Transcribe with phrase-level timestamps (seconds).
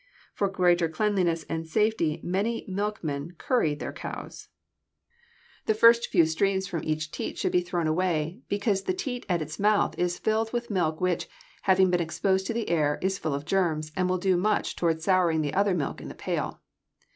[0.33, 4.47] For greater cleanliness and safety many milkmen curry their cows.
[5.67, 9.43] The first few streams from each teat should be thrown away, because the teat at
[9.43, 11.27] its mouth is filled with milk which,
[11.65, 15.03] having been exposed to the air, is full of germs, and will do much toward
[15.03, 16.61] souring the other milk in the pail.